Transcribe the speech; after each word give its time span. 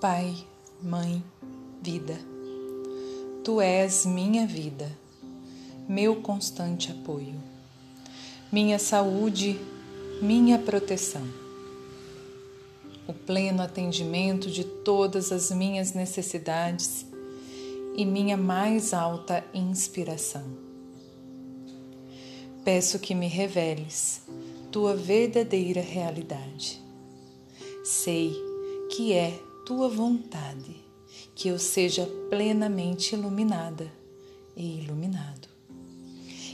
Pai, 0.00 0.34
Mãe, 0.82 1.22
Vida, 1.82 2.18
Tu 3.44 3.60
és 3.60 4.06
minha 4.06 4.46
vida, 4.46 4.90
meu 5.86 6.22
constante 6.22 6.90
apoio, 6.90 7.38
minha 8.50 8.78
saúde, 8.78 9.60
minha 10.22 10.58
proteção, 10.58 11.28
o 13.06 13.12
pleno 13.12 13.60
atendimento 13.60 14.50
de 14.50 14.64
todas 14.64 15.30
as 15.32 15.50
minhas 15.50 15.92
necessidades 15.92 17.04
e 17.94 18.06
minha 18.06 18.38
mais 18.38 18.94
alta 18.94 19.44
inspiração. 19.52 20.46
Peço 22.64 22.98
que 22.98 23.14
me 23.14 23.26
reveles 23.26 24.22
tua 24.72 24.96
verdadeira 24.96 25.82
realidade. 25.82 26.80
Sei 27.84 28.34
que 28.96 29.12
é 29.12 29.49
tua 29.70 29.88
vontade 29.88 30.74
que 31.32 31.46
eu 31.46 31.56
seja 31.56 32.04
plenamente 32.28 33.14
iluminada 33.14 33.88
e 34.56 34.80
iluminado, 34.80 35.46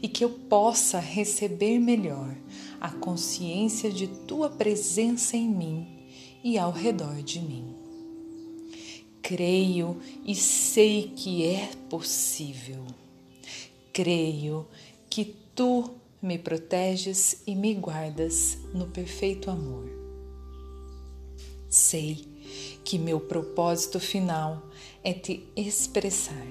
e 0.00 0.08
que 0.08 0.24
eu 0.24 0.30
possa 0.30 0.98
receber 0.98 1.78
melhor 1.78 2.34
a 2.80 2.90
consciência 2.90 3.92
de 3.92 4.06
tua 4.06 4.48
presença 4.48 5.36
em 5.36 5.46
mim 5.46 6.08
e 6.42 6.56
ao 6.56 6.72
redor 6.72 7.22
de 7.22 7.38
mim. 7.38 7.74
Creio 9.20 10.00
e 10.24 10.34
sei 10.34 11.12
que 11.14 11.44
é 11.44 11.70
possível. 11.90 12.82
Creio 13.92 14.66
que 15.10 15.36
tu 15.54 15.90
me 16.22 16.38
proteges 16.38 17.42
e 17.46 17.54
me 17.54 17.74
guardas 17.74 18.56
no 18.72 18.86
perfeito 18.86 19.50
amor. 19.50 19.86
Sei 21.68 22.32
que 22.92 22.98
meu 22.98 23.18
propósito 23.18 23.98
final 23.98 24.62
é 25.02 25.14
te 25.14 25.48
expressar. 25.56 26.46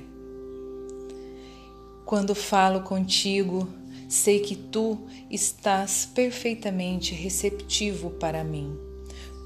Quando 2.04 2.34
falo 2.34 2.82
contigo, 2.82 3.68
sei 4.10 4.40
que 4.40 4.56
tu 4.56 4.98
estás 5.30 6.10
perfeitamente 6.16 7.14
receptivo 7.14 8.10
para 8.10 8.44
mim, 8.44 8.76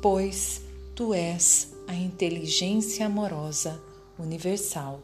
pois 0.01 0.61
tu 0.95 1.13
és 1.13 1.75
a 1.85 1.93
inteligência 1.93 3.07
amorosa 3.07 3.77
universal 4.17 5.01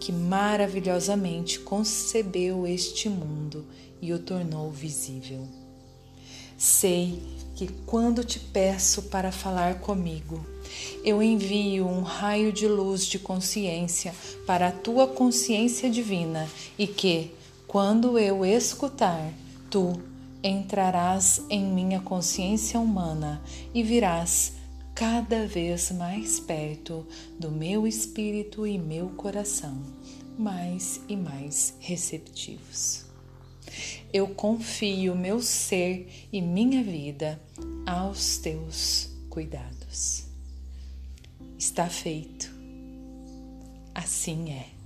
que 0.00 0.10
maravilhosamente 0.10 1.60
concebeu 1.60 2.66
este 2.66 3.08
mundo 3.08 3.64
e 4.02 4.12
o 4.12 4.18
tornou 4.18 4.72
visível. 4.72 5.46
Sei 6.58 7.22
que 7.54 7.68
quando 7.86 8.24
te 8.24 8.40
peço 8.40 9.02
para 9.02 9.30
falar 9.30 9.78
comigo, 9.78 10.44
eu 11.04 11.22
envio 11.22 11.86
um 11.86 12.02
raio 12.02 12.52
de 12.52 12.66
luz 12.66 13.06
de 13.06 13.16
consciência 13.16 14.12
para 14.44 14.66
a 14.66 14.72
tua 14.72 15.06
consciência 15.06 15.88
divina 15.88 16.48
e 16.76 16.84
que, 16.84 17.30
quando 17.68 18.18
eu 18.18 18.44
escutar, 18.44 19.32
tu 19.70 19.92
entrarás 20.42 21.40
em 21.48 21.64
minha 21.64 22.00
consciência 22.00 22.80
humana 22.80 23.40
e 23.72 23.80
virás 23.84 24.54
cada 24.96 25.46
vez 25.46 25.92
mais 25.92 26.40
perto 26.40 27.06
do 27.38 27.52
meu 27.52 27.86
espírito 27.86 28.66
e 28.66 28.76
meu 28.76 29.10
coração, 29.10 29.80
mais 30.36 31.00
e 31.08 31.14
mais 31.14 31.74
receptivos. 31.78 33.07
Eu 34.12 34.28
confio 34.28 35.14
meu 35.14 35.40
ser 35.42 36.28
e 36.32 36.40
minha 36.40 36.82
vida 36.82 37.40
aos 37.86 38.38
teus 38.38 39.10
cuidados. 39.28 40.24
Está 41.58 41.88
feito. 41.88 42.50
Assim 43.94 44.52
é. 44.52 44.77